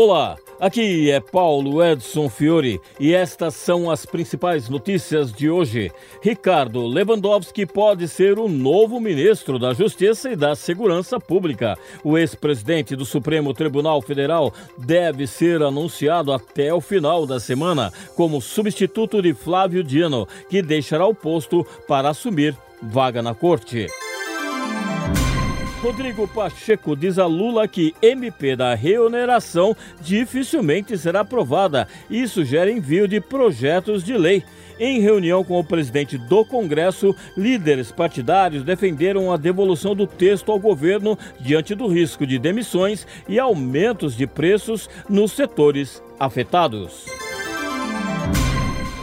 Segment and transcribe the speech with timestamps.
[0.00, 5.90] Olá, aqui é Paulo Edson Fiore e estas são as principais notícias de hoje.
[6.22, 11.76] Ricardo Lewandowski pode ser o novo ministro da Justiça e da Segurança Pública.
[12.04, 18.40] O ex-presidente do Supremo Tribunal Federal deve ser anunciado até o final da semana como
[18.40, 23.88] substituto de Flávio Dino, que deixará o posto para assumir vaga na corte.
[25.88, 33.08] Rodrigo Pacheco diz a Lula que MP da reoneração dificilmente será aprovada e sugere envio
[33.08, 34.44] de projetos de lei.
[34.78, 40.58] Em reunião com o presidente do Congresso, líderes partidários defenderam a devolução do texto ao
[40.58, 47.06] governo diante do risco de demissões e aumentos de preços nos setores afetados.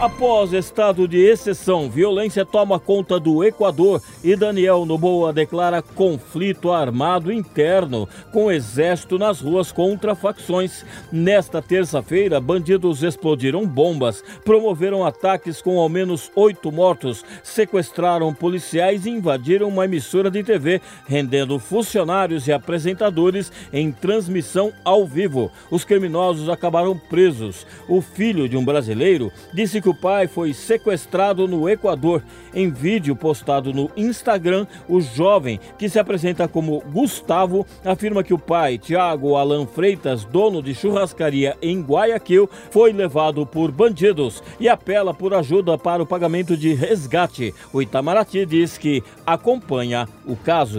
[0.00, 7.30] Após estado de exceção, violência toma conta do Equador e Daniel Noboa declara conflito armado
[7.30, 10.86] interno com exército nas ruas contra facções.
[11.12, 19.10] Nesta terça-feira, bandidos explodiram bombas, promoveram ataques com ao menos oito mortos, sequestraram policiais e
[19.10, 25.52] invadiram uma emissora de TV, rendendo funcionários e apresentadores em transmissão ao vivo.
[25.70, 27.66] Os criminosos acabaram presos.
[27.86, 32.22] O filho de um brasileiro disse que o pai foi sequestrado no Equador.
[32.54, 38.38] Em vídeo postado no Instagram, o jovem, que se apresenta como Gustavo, afirma que o
[38.38, 45.12] pai, Tiago Alan Freitas, dono de churrascaria em Guayaquil, foi levado por bandidos e apela
[45.12, 47.54] por ajuda para o pagamento de resgate.
[47.72, 50.78] O Itamaraty diz que acompanha o caso.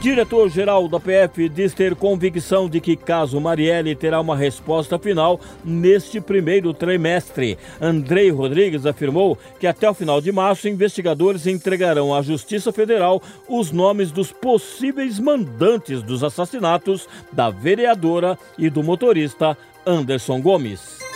[0.00, 6.22] Diretor-geral da PF diz ter convicção de que caso Marielle terá uma resposta final neste
[6.22, 7.58] primeiro trimestre.
[7.78, 13.70] Andrei Rodrigues afirmou que até o final de março investigadores entregarão à Justiça Federal os
[13.70, 21.09] nomes dos possíveis mandantes dos assassinatos da vereadora e do motorista Anderson Gomes.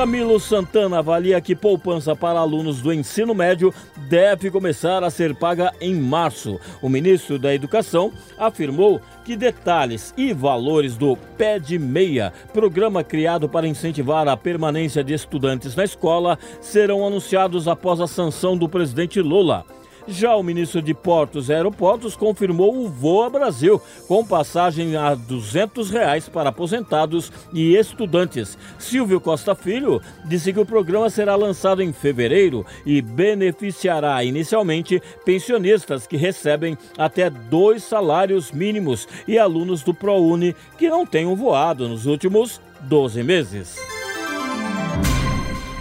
[0.00, 3.70] Camilo Santana avalia que poupança para alunos do ensino médio
[4.08, 6.58] deve começar a ser paga em março.
[6.80, 13.46] O ministro da Educação afirmou que detalhes e valores do Pé de Meia, programa criado
[13.46, 19.20] para incentivar a permanência de estudantes na escola, serão anunciados após a sanção do presidente
[19.20, 19.66] Lula.
[20.10, 25.88] Já o ministro de Portos e Aeroportos confirmou o Voa Brasil, com passagem a 200
[25.90, 28.58] reais para aposentados e estudantes.
[28.78, 36.06] Silvio Costa Filho disse que o programa será lançado em fevereiro e beneficiará inicialmente pensionistas
[36.06, 42.06] que recebem até dois salários mínimos e alunos do ProUni que não tenham voado nos
[42.06, 43.89] últimos 12 meses.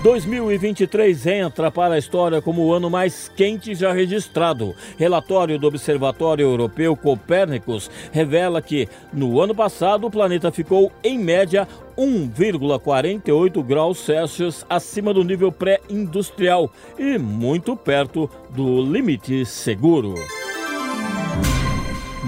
[0.02, 4.74] 2023 entra para a história como o ano mais quente já registrado.
[4.98, 11.68] Relatório do Observatório Europeu Copérnicos revela que, no ano passado, o planeta ficou, em média,
[11.98, 20.16] 1,48 graus Celsius acima do nível pré-industrial e muito perto do limite seguro.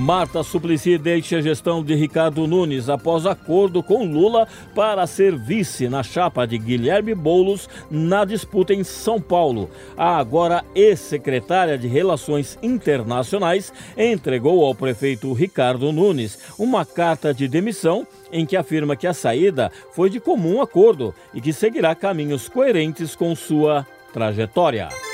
[0.01, 5.87] Marta Suplicy deixa a gestão de Ricardo Nunes após acordo com Lula para ser vice
[5.87, 9.69] na chapa de Guilherme Boulos na disputa em São Paulo.
[9.95, 18.07] A agora ex-secretária de Relações Internacionais entregou ao prefeito Ricardo Nunes uma carta de demissão
[18.31, 23.15] em que afirma que a saída foi de comum acordo e que seguirá caminhos coerentes
[23.15, 25.10] com sua trajetória.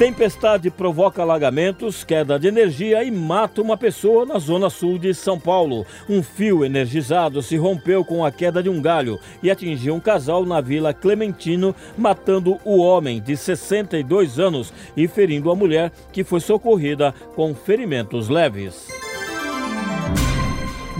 [0.00, 5.38] Tempestade provoca alagamentos, queda de energia e mata uma pessoa na zona sul de São
[5.38, 5.84] Paulo.
[6.08, 10.46] Um fio energizado se rompeu com a queda de um galho e atingiu um casal
[10.46, 16.40] na Vila Clementino, matando o homem de 62 anos e ferindo a mulher, que foi
[16.40, 18.99] socorrida com ferimentos leves.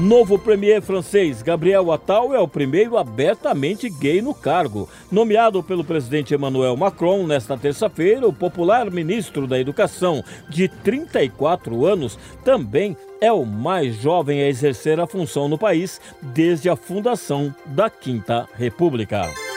[0.01, 4.89] Novo premier francês Gabriel Attal é o primeiro abertamente gay no cargo.
[5.13, 12.19] Nomeado pelo presidente Emmanuel Macron nesta terça-feira, o popular ministro da Educação, de 34 anos,
[12.43, 17.91] também é o mais jovem a exercer a função no país desde a fundação da
[17.91, 19.50] Quinta República.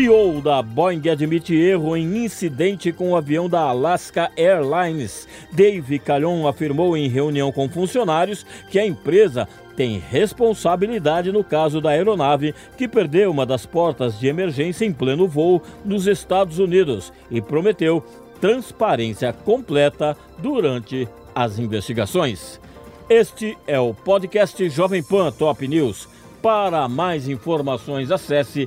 [0.00, 5.28] CEO da Boeing admite erro em incidente com o avião da Alaska Airlines.
[5.52, 11.90] Dave Calhoun afirmou em reunião com funcionários que a empresa tem responsabilidade no caso da
[11.90, 17.42] aeronave que perdeu uma das portas de emergência em pleno voo nos Estados Unidos e
[17.42, 18.02] prometeu
[18.40, 22.58] transparência completa durante as investigações.
[23.06, 26.08] Este é o podcast Jovem Pan Top News.
[26.40, 28.66] Para mais informações, acesse